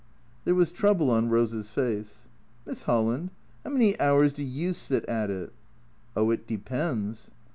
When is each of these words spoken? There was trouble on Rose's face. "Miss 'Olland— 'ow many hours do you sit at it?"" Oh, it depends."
There 0.45 0.55
was 0.55 0.71
trouble 0.71 1.11
on 1.11 1.29
Rose's 1.29 1.69
face. 1.69 2.27
"Miss 2.65 2.85
'Olland— 2.87 3.29
'ow 3.67 3.69
many 3.69 3.99
hours 3.99 4.33
do 4.33 4.41
you 4.41 4.73
sit 4.73 5.05
at 5.05 5.29
it?"" 5.29 5.53
Oh, 6.15 6.31
it 6.31 6.47
depends." 6.47 7.29